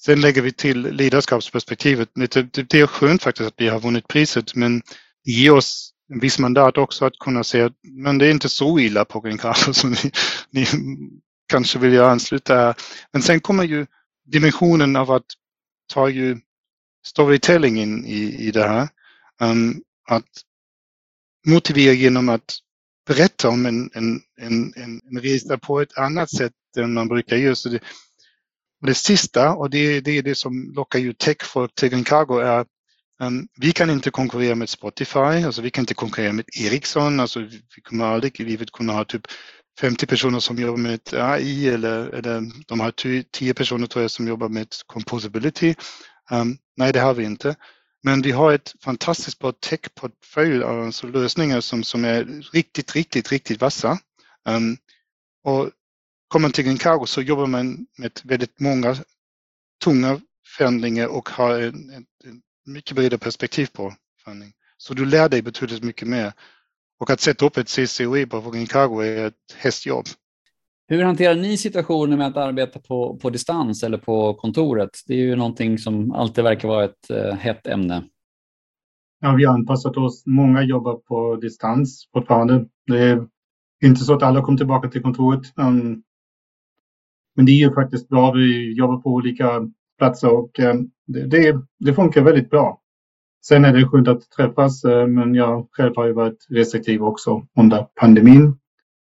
[0.00, 2.08] Sen lägger vi till ledarskapsperspektivet.
[2.14, 4.82] Det, är skönt faktiskt att vi har vunnit priset, men
[5.24, 8.48] det ger oss en viss mandat också att kunna säga att men det är inte
[8.48, 10.12] så illa på Green Cargo som ni,
[10.50, 10.66] ni
[11.48, 12.54] kanske vill jag ansluta.
[12.54, 12.74] här.
[13.12, 13.86] Men sen kommer ju
[14.26, 15.26] dimensionen av att
[15.92, 16.40] ta ju
[17.06, 18.88] storytelling in i, i det här.
[19.40, 20.28] Um, att
[21.46, 22.58] motivera genom att
[23.06, 27.54] berätta om en, en, en, en resa på ett annat sätt än man brukar göra.
[27.54, 27.80] Så det,
[28.80, 32.38] och det sista, och det, det är det som lockar ju techfolk till Green Cargo,
[32.38, 32.66] är
[33.20, 37.40] um, vi kan inte konkurrera med Spotify, alltså vi kan inte konkurrera med Ericsson, alltså
[37.40, 39.26] vi kommer aldrig i livet kunna ha typ
[39.80, 42.90] 50 personer som jobbar med AI eller, eller de har
[43.32, 45.74] 10 personer tror jag som jobbar med composability.
[46.30, 47.56] Um, nej, det har vi inte.
[48.02, 53.60] Men vi har ett fantastiskt bra techportfölj, alltså lösningar som, som är riktigt, riktigt, riktigt
[53.60, 53.98] vassa.
[54.48, 54.76] Um,
[55.44, 55.70] och
[56.28, 58.96] kommer man till Gencargo så jobbar man med väldigt många
[59.84, 61.74] tunga förändringar och har ett
[62.66, 64.52] mycket bredare perspektiv på förändring.
[64.76, 66.32] Så du lär dig betydligt mycket mer.
[67.00, 70.04] Och att sätta upp ett CCOE på Cargo är ett hästjobb.
[70.88, 74.90] Hur hanterar ni situationen med att arbeta på, på distans eller på kontoret?
[75.06, 78.04] Det är ju någonting som alltid verkar vara ett uh, hett ämne.
[79.20, 80.22] Ja, vi har anpassat oss.
[80.26, 82.66] Många jobbar på distans fortfarande.
[82.86, 83.26] Det är
[83.84, 85.52] inte så att alla kommer tillbaka till kontoret.
[85.56, 86.02] Um,
[87.36, 88.32] men det är ju faktiskt bra.
[88.32, 92.80] Vi jobbar på olika platser och um, det, det, det, funkar väldigt bra.
[93.46, 97.46] Sen är det skönt att träffas, eh, men jag själv har ju varit restriktiv också
[97.58, 98.58] under pandemin.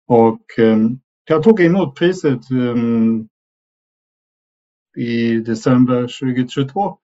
[0.07, 3.27] Och ehm, jag tog emot priset ehm,
[4.97, 6.97] i december 2022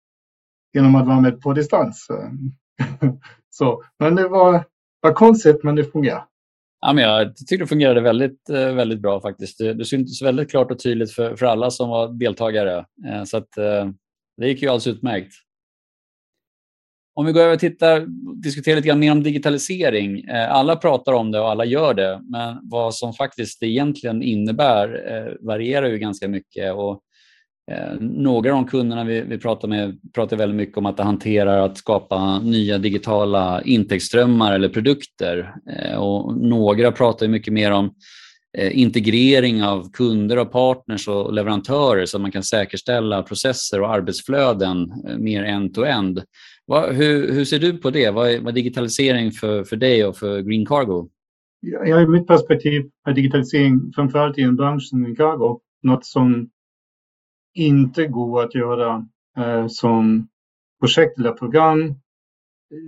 [0.74, 2.08] genom att vara med på distans.
[3.50, 4.64] så, men det var,
[5.02, 6.24] var konstigt, men det fungerade.
[6.82, 9.58] Ja, men jag tycker det fungerade väldigt, eh, väldigt bra faktiskt.
[9.58, 12.86] Det, det syntes väldigt klart och tydligt för, för alla som var deltagare.
[13.08, 13.50] Eh, så att,
[14.38, 15.34] det gick ju alldeles utmärkt.
[17.18, 18.06] Om vi går över och tittar,
[18.42, 20.24] diskuterar lite grann mer om digitalisering.
[20.24, 24.88] Eh, alla pratar om det och alla gör det, men vad som faktiskt egentligen innebär
[25.12, 26.74] eh, varierar ju ganska mycket.
[26.74, 27.02] Och
[27.72, 31.04] eh, några av de kunderna vi, vi pratar med pratar väldigt mycket om att det
[31.04, 35.56] hanterar att skapa nya digitala intäktsströmmar eller produkter.
[35.98, 37.94] Och några pratar mycket mer om
[38.72, 44.94] integrering av kunder och partners och leverantörer så att man kan säkerställa processer och arbetsflöden
[45.18, 46.24] mer end-to-end.
[46.68, 48.12] Hur, hur, ser du på det?
[48.12, 51.10] Vad är, vad är digitalisering för, för dig och för Green Cargo?
[51.60, 56.50] Ja, I mitt perspektiv är digitalisering framförallt i en bransch som Green Cargo något som
[57.54, 60.28] inte går att göra eh, som
[60.80, 61.96] projekt eller program.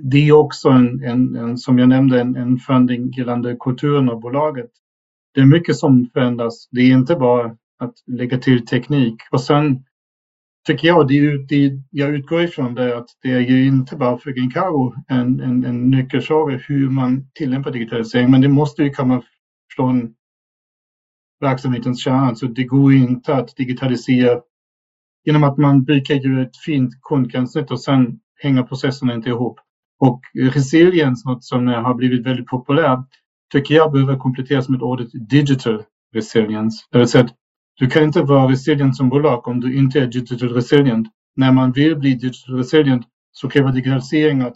[0.04, 4.20] Det är också en, en, en som jag nämnde, en, en förändring gällande kulturen av
[4.20, 4.72] bolaget.
[5.34, 6.68] Det är mycket som förändras.
[6.72, 9.16] Det är inte bara att lägga till teknik.
[9.32, 9.84] Och sen
[10.68, 14.32] tycker jag, det, det jag utgår ifrån det att det är ju inte bara för
[14.32, 19.24] Ginkaro en, en, en nyckelfråga hur man tillämpar digitalisering, men det måste ju komma
[19.76, 20.14] från
[21.40, 22.36] verksamhetens kärna.
[22.36, 24.42] Så det går inte att digitalisera
[25.26, 29.60] genom att man bygger ju ett fint kundgränssnitt och sen hänger processerna inte ihop.
[30.00, 33.08] Och resilience, något som har blivit väldigt populärt,
[33.52, 36.88] tycker jag behöver kompletteras med ordet digital resilience.
[36.92, 37.36] Det vill säga att
[37.80, 41.08] du kan inte vara resilient som bolag om du inte är digital resilient.
[41.36, 44.56] När man vill bli digital resilient så kräver digitalisering att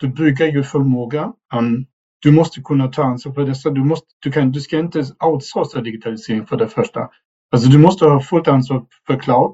[0.00, 1.32] du bygger ju förmåga.
[1.54, 1.86] Um,
[2.22, 3.70] du måste kunna ta ansvar för dessa.
[3.70, 7.08] Du, måste, du, kan, du ska inte outsourca digitalisering för det första.
[7.50, 9.52] Alltså du måste ha fullt ansvar för cloud.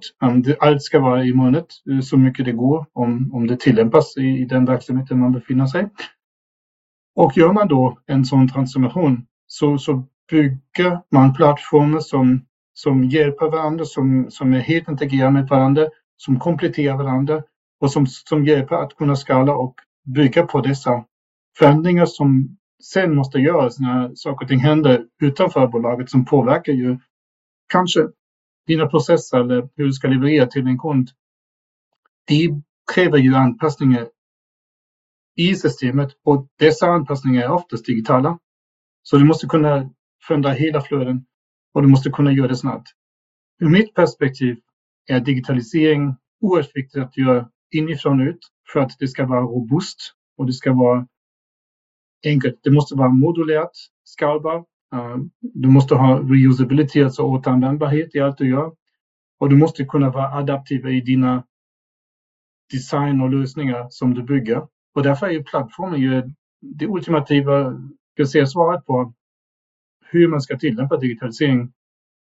[0.60, 4.22] Allt ska vara i molnet eh, så mycket det går om, om det tillämpas i,
[4.22, 5.88] i den verksamheten man befinner sig.
[7.14, 12.44] Och gör man då en sån transformation så, så bygger man plattformar som,
[12.74, 17.42] som hjälper varandra, som, som är helt integrerade med varandra, som kompletterar varandra
[17.80, 21.04] och som, som hjälper att kunna skala och bygga på dessa
[21.58, 26.98] förändringar som sen måste göras när saker och ting händer utanför bolaget som påverkar ju
[27.68, 28.08] kanske
[28.66, 31.10] dina processer eller hur du ska leverera till din kund.
[32.26, 32.48] Det
[32.94, 34.08] kräver ju anpassningar
[35.36, 38.38] i systemet och dessa anpassningar är oftast digitala.
[39.02, 39.90] Så du måste kunna
[40.26, 41.24] förändra hela flöden
[41.74, 42.88] och du måste kunna göra det snabbt.
[43.60, 44.56] Ur mitt perspektiv
[45.06, 48.38] är digitalisering oerhört viktigt att göra inifrån ut
[48.72, 49.98] för att det ska vara robust
[50.36, 51.06] och det ska vara
[52.24, 52.60] enkelt.
[52.62, 53.70] Det måste vara modulärt,
[54.04, 58.72] skalbart eh, du måste ha reusability, alltså återanvändbarhet i allt du gör.
[59.38, 61.44] Och du måste kunna vara adaptiv i dina
[62.72, 64.66] design och lösningar som du bygger.
[64.94, 66.22] Och därför är ju plattformen ju
[66.60, 67.80] det ultimativa
[68.14, 69.14] ska säga, svaret på
[70.12, 71.72] hur man ska tillämpa digitalisering.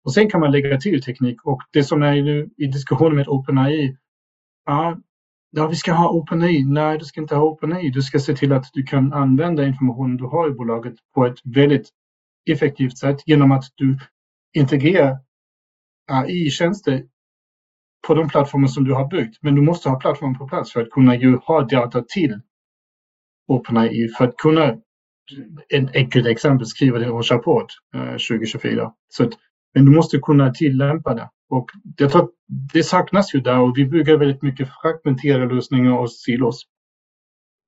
[0.05, 3.29] Och sen kan man lägga till teknik och det som är nu i diskussionen med
[3.29, 3.97] OpenAI.
[4.67, 4.99] Ja,
[5.51, 6.65] ja, vi ska ha OpenAI.
[6.65, 7.91] Nej, du ska inte ha OpenAI.
[7.91, 11.39] Du ska se till att du kan använda informationen du har i bolaget på ett
[11.45, 11.89] väldigt
[12.51, 13.99] effektivt sätt genom att du
[14.53, 15.19] integrerar
[16.11, 17.05] AI-tjänster
[18.07, 19.39] på de plattformar som du har byggt.
[19.41, 22.41] Men du måste ha plattformen på plats för att kunna ju ha data till
[23.47, 24.77] OpenAI för att kunna,
[25.75, 28.93] ett enkelt exempel, skriva din årsrapport eh, 2024.
[29.09, 29.31] Så att,
[29.75, 31.29] men du måste kunna tillämpa det.
[31.51, 32.29] Och jag tror
[32.73, 36.67] det saknas ju där och vi bygger väldigt mycket fragmenterade lösningar och silos.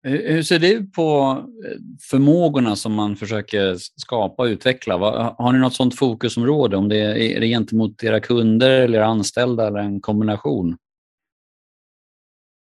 [0.07, 1.79] Hur ser du på eh,
[2.11, 4.99] förmågorna som man försöker skapa och utveckla?
[5.39, 6.77] Har ni något sådant fokusområde?
[6.77, 10.77] Om det är, är det gentemot era kunder eller anställda eller en kombination?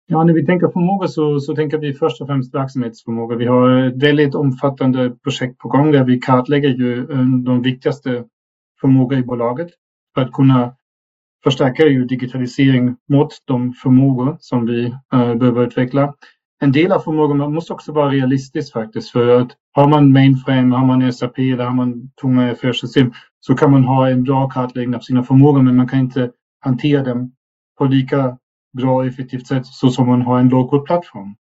[0.06, 3.36] Ja, när vi tänker förmåga så, så tänker vi först och främst verksamhetsförmåga.
[3.36, 7.62] Vi har eh, ett väldigt omfattande projekt på gång där vi kartlägger ju eh, de
[7.62, 8.24] viktigaste
[8.80, 9.68] förmågor i bolaget
[10.14, 10.74] för att kunna
[11.44, 16.14] förstärka ju digitalisering mot de förmågor som vi äh, behöver utveckla.
[16.60, 20.86] En del av förmågorna måste också vara realistisk faktiskt för att har man mainframe, har
[20.86, 25.00] man SAP eller har man tunga affärssystem så kan man ha en bra kartläggning av
[25.00, 27.32] sina förmågor men man kan inte hantera dem
[27.78, 28.38] på lika
[28.74, 31.34] bra och effektivt sätt så som man har en low-code-plattform.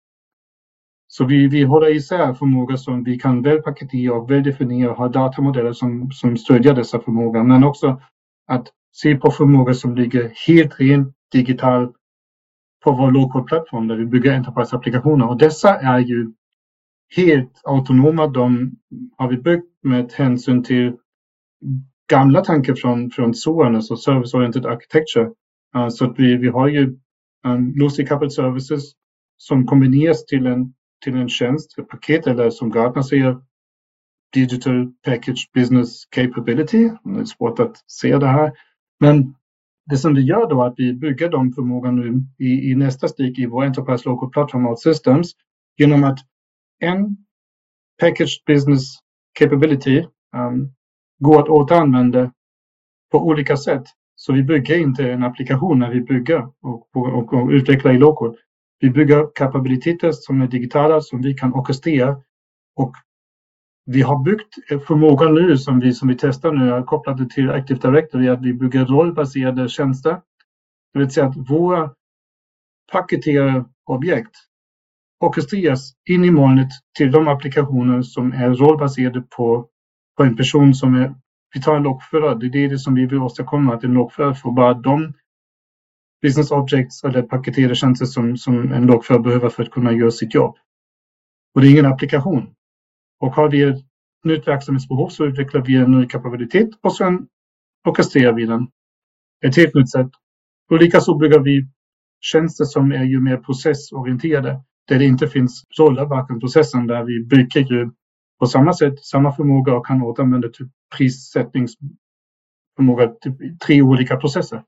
[1.06, 4.96] Så vi, vi håller isär förmågor som vi kan väl paketera och väl definiera och
[4.96, 7.42] ha datamodeller som, som stödjer dessa förmågor.
[7.42, 8.00] Men också
[8.46, 11.92] att se på förmågor som ligger helt rent digitalt
[12.84, 15.28] på vår local-plattform där vi bygger Enterprise-applikationer.
[15.28, 16.32] Och dessa är ju
[17.16, 18.26] helt autonoma.
[18.26, 18.72] De
[19.16, 20.96] har vi byggt med hänsyn till
[22.10, 25.30] gamla tankar från, från SOAN, alltså Service Oriented Architecture.
[25.90, 26.98] Så att vi, vi har ju
[27.44, 28.92] um, loosely coupled services
[29.36, 30.74] som kombineras till en,
[31.04, 33.38] till en tjänst, ett paket eller som Gartner säger
[34.32, 36.90] Digital Package Business Capability.
[37.04, 38.52] Det är svårt att se det här.
[39.00, 39.34] Men
[39.90, 43.08] det som vi gör då är att vi bygger de förmågan nu i, i nästa
[43.08, 45.32] steg i vår Enterprise Local Platform Out Systems
[45.78, 46.18] genom att
[46.80, 47.16] en
[48.00, 48.98] package Business
[49.38, 50.74] Capability um,
[51.18, 52.32] går att återanvända
[53.10, 53.84] på olika sätt.
[54.24, 58.36] Så vi bygger inte en applikation när vi bygger och, och, och utvecklar i local.
[58.80, 62.16] Vi bygger kapabiliteter som är digitala som vi kan orkestrera
[62.76, 62.92] och
[63.84, 64.54] vi har byggt
[64.86, 68.84] förmågan nu som vi, som vi testar nu kopplade till Active Directory att vi bygger
[68.84, 70.20] rollbaserade tjänster.
[70.92, 71.90] Det vill säga att våra
[72.92, 74.36] paketerade objekt
[75.20, 79.68] orkestreras in i molnet till de applikationer som är rollbaserade på,
[80.16, 81.14] på en person som är,
[81.54, 84.52] vi tar en loggförare, det är det som vi vill åstadkomma, att en loggförare får
[84.52, 85.12] bara de
[86.22, 90.34] business objects eller paketerade tjänster som, som en loggförare behöver för att kunna göra sitt
[90.34, 90.56] jobb.
[91.54, 92.54] Och det är ingen applikation.
[93.20, 93.84] Och har vi ett
[94.24, 97.26] nytt verksamhetsbehov så utvecklar vi en ny kapabilitet och sen
[97.88, 98.68] orkestrerar vi den.
[99.44, 100.10] Ett helt nytt sätt.
[100.70, 101.68] Och likaså bygger vi
[102.20, 104.62] tjänster som är ju mer processorienterade.
[104.88, 106.86] Där det inte finns roller bakom processen.
[106.86, 107.90] Där vi bygger ju
[108.42, 114.62] på samma sätt samma förmåga och kan återanvända till prissättningsförmåga typ till tre olika processer.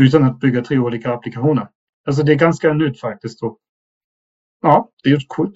[0.00, 1.68] Utan att bygga tre olika applikationer.
[2.06, 3.42] Alltså det är ganska nytt faktiskt.
[3.42, 3.58] Och
[4.62, 5.54] ja, det är ju coolt.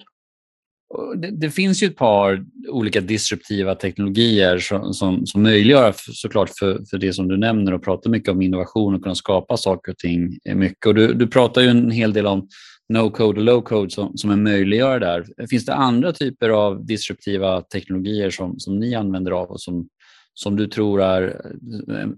[1.15, 6.85] Det, det, finns ju ett par olika disruptiva teknologier som, som, som möjliggör såklart för,
[6.89, 9.97] för det som du nämner och pratar mycket om innovation och kunna skapa saker och
[9.97, 10.37] ting.
[10.55, 10.85] Mycket.
[10.85, 12.47] Och du, du pratar ju en hel del om
[12.91, 15.47] no-code och low-code som, som är möjliggör där.
[15.47, 19.87] Finns det andra typer av disruptiva teknologier som, som ni använder av och som,
[20.33, 21.41] som du tror är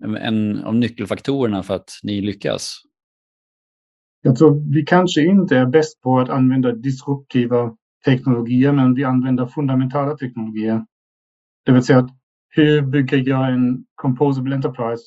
[0.03, 2.81] en, en av nyckelfaktorerna för att ni lyckas?
[4.21, 9.45] Jag tror vi kanske inte är bäst på att använda disruptiva teknologier, men vi använder
[9.45, 10.85] fundamentala teknologier.
[11.65, 12.09] Det vill säga att
[12.49, 15.03] hur bygger jag en composable enterprise?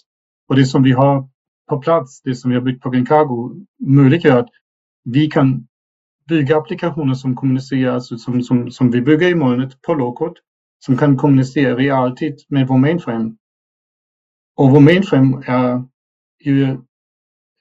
[0.48, 1.28] Och det som vi har
[1.68, 3.06] på plats, det som vi har byggt på Green
[3.86, 4.48] möjliggör att
[5.06, 5.66] vi kan
[6.28, 10.38] bygga applikationer som kommunicerar, alltså som, som, som vi bygger i molnet på lågkod,
[10.78, 13.36] som kan kommunicera i realtid med vår mainframe.
[14.56, 15.82] Och vår mainframe är
[16.44, 16.78] ju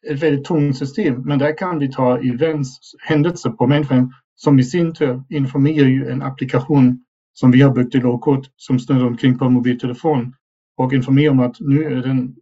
[0.09, 4.63] ett väldigt tungt system, men där kan vi ta events, händelser på mainframe som i
[4.63, 9.37] sin tur informerar ju en applikation som vi har byggt i lågkod som snurrar omkring
[9.37, 10.33] på mobiltelefon
[10.77, 12.35] och informerar om att nu är den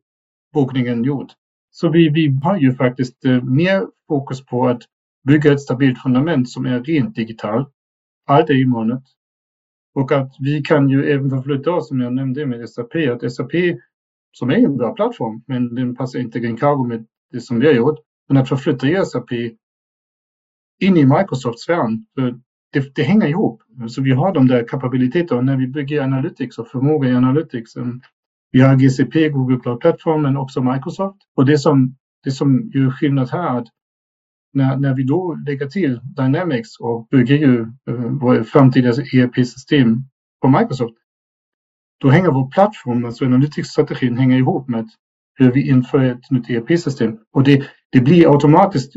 [0.53, 1.31] bokningen gjord.
[1.71, 4.81] Så vi, vi har ju faktiskt eh, mer fokus på att
[5.27, 7.69] bygga ett stabilt fundament som är rent digitalt.
[8.25, 9.03] Allt är i molnet.
[9.95, 13.51] Och att vi kan ju även förflytta oss, som jag nämnde med SAP, att SAP
[14.31, 17.67] som är en bra plattform, men den passar inte Green Cargo med det som vi
[17.67, 17.99] har gjort.
[18.27, 19.31] Men att förflytta SAP
[20.79, 22.05] in i Microsoft-sfären.
[22.73, 23.61] Det, det, hänger ihop.
[23.87, 27.75] Så vi har de där kapabiliteterna när vi bygger Analytics och förmåga i Analytics.
[27.75, 27.85] Eh,
[28.51, 31.17] vi har GCP, Google Cloud Platform, men också Microsoft.
[31.35, 33.67] Och det som, det som gör skillnad här är att
[34.53, 40.03] när, när vi då lägger till Dynamics och bygger ju eh, vår framtida ERP-system
[40.41, 40.95] på Microsoft,
[42.01, 44.89] då hänger vår plattform, alltså Analytics-strategin, hänger ihop med
[45.35, 47.17] hur vi inför ett nytt ERP-system.
[47.33, 48.93] Och det, det blir automatiskt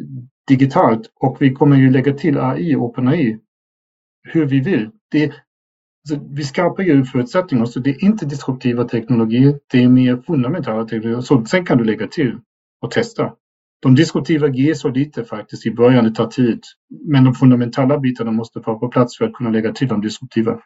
[0.49, 3.39] digitalt och vi kommer ju lägga till AI OpenAI
[4.23, 4.91] hur vi vill.
[5.11, 10.17] Det, alltså, vi skapar ju förutsättningar, så det är inte disruptiva teknologier, det är mer
[10.17, 11.21] fundamentala teknologier.
[11.21, 12.39] Så sen kan du lägga till
[12.81, 13.33] och testa.
[13.83, 16.61] De disruptiva ger så lite faktiskt i början, det tar tid.
[17.07, 20.61] Men de fundamentala bitarna måste vara på plats för att kunna lägga till de disruptiva.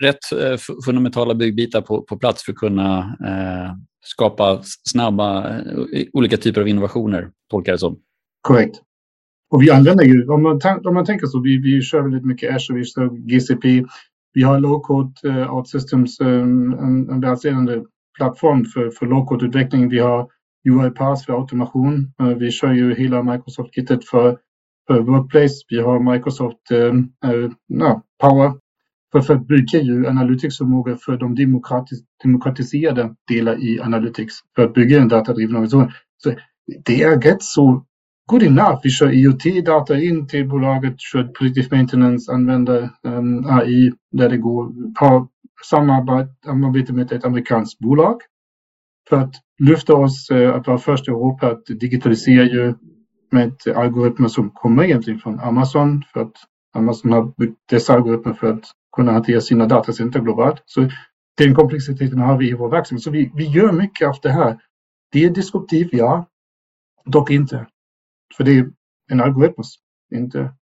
[0.00, 3.74] Rätt eh, fundamentala byggbitar på, på plats för att kunna eh,
[4.04, 7.98] skapa snabba eh, olika typer av innovationer, tolkar jag det som.
[8.40, 8.80] Korrekt.
[9.50, 12.54] Och vi använder ju, om man, om man tänker så, vi, vi kör väldigt mycket
[12.54, 13.84] Azure, vi kör GCP,
[14.32, 17.82] vi har low-code uh, out systems, um, en, en världsledande
[18.16, 19.88] plattform för, för low-code-utveckling.
[19.88, 20.28] Vi har
[20.68, 22.12] UiPath för automation.
[22.20, 24.38] Eh, vi kör ju hela Microsoft-kittet för,
[24.86, 25.54] för Workplace.
[25.68, 28.52] Vi har Microsoft eh, eh no, Power
[29.12, 34.74] för, för att bygga ju analytics-förmåga för de demokratis, demokratiserade delar i Analytics för att
[34.74, 35.92] bygga en datadriven organisation.
[36.16, 36.32] Så
[36.84, 37.84] det är rätt så
[38.26, 38.80] good enough.
[38.82, 44.36] Vi kör IoT-data in till bolaget, kör predictive maintenance, använder eh, um, AI där det
[44.36, 45.26] går, har
[45.64, 48.20] samarbete med ett amerikanskt bolag
[49.08, 52.74] för att lyfta oss eh, att vara först i Europa att digitalisera ju
[53.30, 56.36] med algoritmer som kommer egentligen från Amazon för att
[56.74, 58.64] Amazon har byggt dessa algoritmer för att
[58.96, 60.62] kunna hantera sina datacenter globalt.
[60.66, 60.88] Så
[61.36, 63.02] den komplexiteten har vi i vår verksamhet.
[63.02, 64.58] Så vi, vi gör mycket av det här.
[65.12, 66.26] Det är disruptivt, ja.
[67.04, 67.66] Dock inte.
[68.36, 68.70] För det är
[69.10, 69.62] en algoritm,
[70.14, 70.54] inte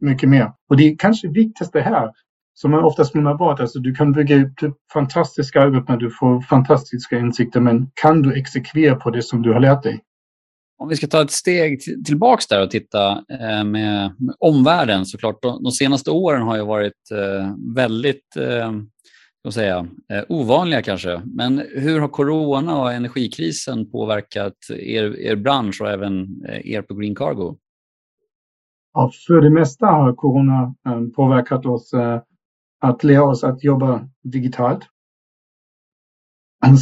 [0.00, 0.52] mycket mer.
[0.68, 2.12] Och det är kanske viktigaste här,
[2.58, 3.60] som man oftast glömmer bort.
[3.60, 4.52] Alltså du kan bygga upp
[4.92, 9.60] fantastiska algoritmer, du får fantastiska insikter, men kan du exekvera på det som du har
[9.60, 10.00] lärt dig?
[10.78, 15.42] Om vi ska ta ett steg tillbaks där och titta eh, med, omvärlden såklart.
[15.42, 18.72] De, de senaste åren har ju varit eh, väldigt eh,
[19.52, 21.22] säga, eh, ovanliga kanske.
[21.24, 27.14] Men hur har corona och energikrisen påverkat er, er bransch och även er på Green
[27.14, 27.56] Cargo?
[28.94, 30.74] Ja, för det mesta har corona
[31.16, 31.90] påverkat oss
[32.80, 34.84] att lära oss att jobba digitalt.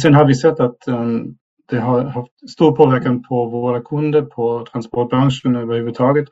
[0.01, 1.37] Sen har vi sett att um,
[1.69, 6.29] det har haft stor påverkan på våra kunder, på transportbranschen överhuvudtaget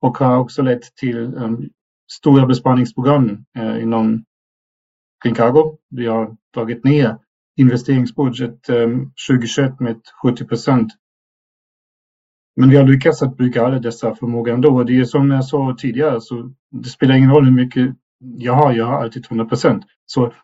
[0.00, 1.70] och har också lett till um,
[2.12, 4.24] stora besparingsprogram eh, inom
[5.24, 5.78] Green Cargo.
[5.90, 7.18] Vi har tagit ner
[7.56, 10.92] investeringsbudget um, 2021 med 70 procent.
[12.56, 14.76] Men vi har lyckats att bygga alla dessa förmågor ändå.
[14.76, 18.52] Och det är som jag sa tidigare, så det spelar ingen roll hur mycket jag
[18.52, 19.84] har, jag alltid 100 procent.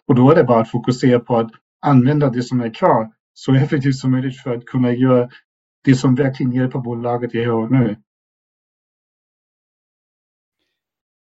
[0.06, 1.50] Och då är det bara att fokusera på att
[1.80, 5.28] använda det som är kvar så effektivt som möjligt för att kunna göra
[5.84, 7.96] det som verkligen hjälper bolaget här och nu.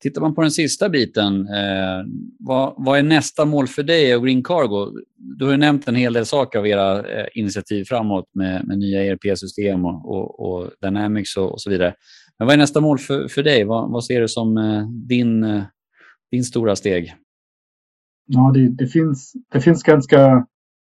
[0.02, 2.04] Tittar man på den sista biten, eh,
[2.38, 5.00] vad, vad, är nästa mål för dig och Green Cargo?
[5.16, 8.78] Du har ju nämnt en hel del saker av era eh, initiativ framåt med, med
[8.78, 11.94] nya ERP-system och, och, och, Dynamics och, och, så vidare.
[12.38, 13.64] Men vad är nästa mål för, för dig?
[13.64, 15.62] Vad, vad ser du som eh, din, eh,
[16.34, 17.14] din stora steg?
[18.26, 20.46] Ja, det, det, finns, det finns ganska,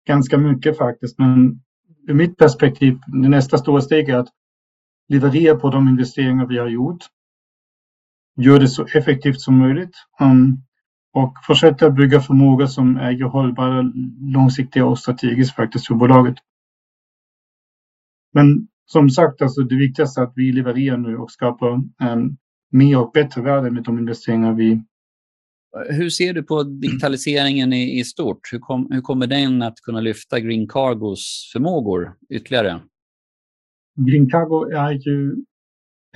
[0.07, 1.61] ganska mycket faktiskt, men
[2.07, 4.29] ur mitt perspektiv, det nästa stora steg är att
[5.09, 7.03] leverera på de investeringar vi har gjort
[8.37, 10.57] gör det så effektivt som möjligt um,
[11.13, 16.35] och fortsätta bygga förmågor som är hållbara, långsiktiga och strategiskt faktiskt för bolaget.
[18.33, 22.37] Men som sagt, alltså det viktigaste är att vi levererar nu och skapar um,
[22.71, 24.83] mer och bättre värde med de investeringar vi
[25.89, 28.39] hur ser du på digitaliseringen i, i stort?
[28.51, 32.81] Hur, kom, hur, kommer den att kunna lyfta Green Cargos förmågor ytterligare?
[33.95, 35.35] Green Cargo är ju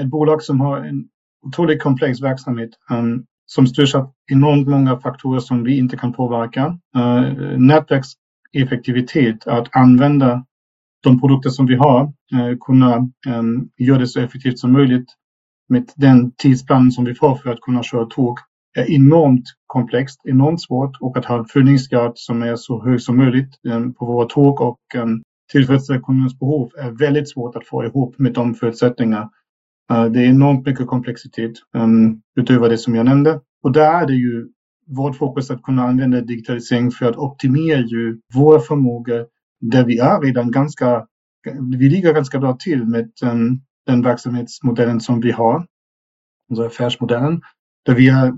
[0.01, 1.07] ett bolag som har en
[1.45, 6.79] otroligt komplex verksamhet um, som styrs av enormt många faktorer som vi inte kan påverka.
[6.97, 10.45] Uh, nätverkseffektivitet, att använda
[11.03, 12.03] de produkter som vi har,
[12.33, 15.07] uh, kunna um, göra det så effektivt som möjligt
[15.69, 18.39] med den tidsplan som vi får för att kunna köra tåg
[18.79, 23.17] är enormt komplext, enormt svårt och att ha en fyllningsgrad som är så hög som
[23.17, 25.05] möjligt eh, på våra tåg och eh,
[25.51, 29.29] tillfredsställa kundens behov är väldigt svårt att få ihop med de förutsättningar
[29.91, 31.51] eh, det är enormt mycket komplexitet
[32.39, 33.39] utöver det som jag nämnde.
[33.63, 34.47] Och där är det ju
[34.87, 39.25] vårt fokus att kunna använda digitalisering för att optimera ju våra förmågor
[39.61, 41.05] där vi är redan ganska,
[41.79, 43.11] vi ligger ganska bra till med
[43.85, 45.65] den verksamhetsmodellen som vi har,
[46.49, 47.41] alltså affärsmodellen.
[47.85, 48.33] Där vi är,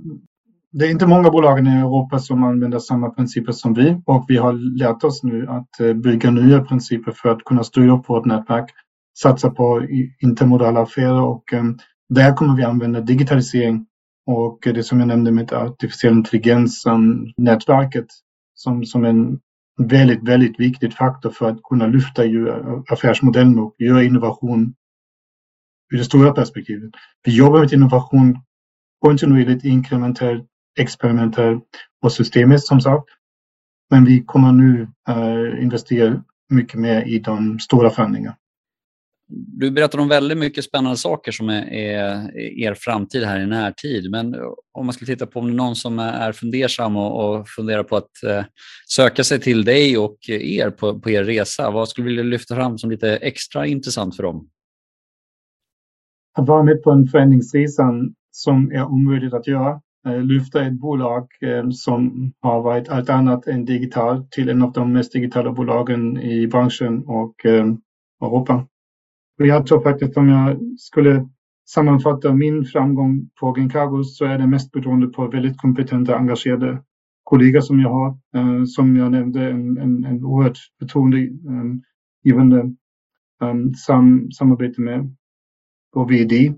[0.72, 4.38] det är inte många bolag i Europa som använder samma principer som vi och vi
[4.38, 8.26] har lärt oss nu att eh, bygga nya principer för att kunna styra upp vårt
[8.26, 8.72] nätverk
[9.20, 9.88] satsa på
[10.22, 11.64] intermodala affärer och eh,
[12.10, 13.86] där kommer vi använda digitalisering
[14.26, 18.08] och det som jag nämnde med artificiell intelligens-nätverket
[18.54, 19.40] som, som en
[19.78, 24.74] väldigt, väldigt viktig faktor för att kunna lyfta eh, affärsmodellen och göra innovation
[25.94, 26.92] ur det stora perspektivet.
[27.24, 28.38] Vi jobbar med innovation
[29.00, 31.68] kontinuerligt, inkrementellt, experimentellt
[32.02, 33.06] och systemiskt som sagt.
[33.90, 38.36] Men vi kommer nu uh, investera mycket mer i de stora förändringarna.
[39.34, 44.12] Du berättar om väldigt mycket spännande saker som är, är, er framtid här i närtid.
[44.12, 44.36] Men
[44.72, 47.84] om man skulle titta på om det är någon som är fundersam och, och funderar
[47.84, 48.44] på att eh,
[48.88, 52.56] söka sig till dig och er på, på er resa, vad skulle du vilja lyfta
[52.56, 54.50] fram som lite extra intressant för dem?
[56.38, 57.84] Att vara med på en förändringsresa
[58.32, 59.82] som är omöjligt att göra.
[60.08, 64.72] Eh, lyfta ett bolag eh, som har varit allt annat än digitalt till en av
[64.72, 67.66] de mest digitala bolagen i branschen och eh,
[68.22, 68.68] Europa.
[69.40, 71.30] Och jag tror faktiskt om jag skulle
[71.70, 76.84] sammanfatta min framgång på Genkagos så är det mest beroende på väldigt kompetenta, engagerade
[77.24, 78.18] kollegor som jag har.
[78.66, 82.76] Som jag nämnde, en, en, en oerhört förtroendegivande
[83.86, 85.16] sam, samarbete med
[85.94, 86.54] vår VD,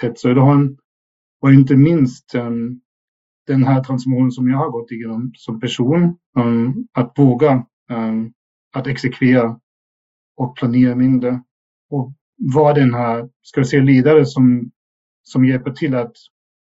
[0.00, 0.76] Ted Söderholm.
[1.40, 2.80] Och inte minst um,
[3.52, 6.16] den här transformationen som jag har gått igenom som person.
[6.36, 8.32] Um, att våga um,
[8.72, 9.60] att exekvera
[10.36, 11.42] och planera mindre.
[11.90, 12.12] Och
[12.54, 14.70] vara den här, ska vi säga, ledare som,
[15.22, 16.12] som hjälper till att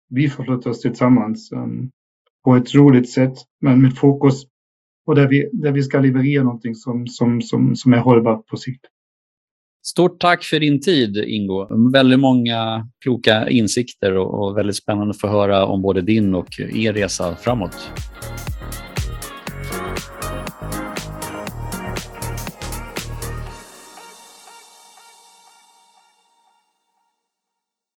[0.09, 1.91] vi förflyttar oss tillsammans um,
[2.45, 4.45] på ett roligt sätt, men med fokus
[5.07, 8.57] och där vi, där vi ska leverera någonting som, som, som, som är hållbart på
[8.57, 8.87] sikt.
[9.83, 11.91] Stort tack för din tid, Ingo.
[11.93, 16.93] Väldigt många kloka insikter och, väldigt spännande att få höra om både din och er
[16.93, 17.91] resa framåt.